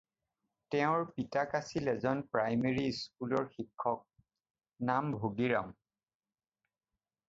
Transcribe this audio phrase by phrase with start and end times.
[0.75, 4.03] তেওঁৰ পিতাক আছিল এজন প্ৰাইমাৰী স্কুলৰ শিক্ষক,
[4.93, 5.75] নাম ভগীৰাম।